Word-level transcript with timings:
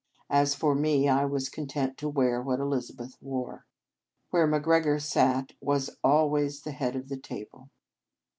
As 0.31 0.55
for 0.55 0.73
me, 0.73 1.07
I 1.07 1.25
was 1.25 1.47
content 1.47 1.95
to 1.99 2.09
wear 2.09 2.41
what 2.41 2.59
Elizabeth 2.59 3.17
wore. 3.21 3.67
Where 4.31 4.47
MacGregor 4.47 4.97
sat 4.97 5.53
was 5.61 5.95
always 6.03 6.61
the 6.63 6.71
head 6.71 6.95
of 6.95 7.07
the 7.07 7.17
table. 7.19 7.69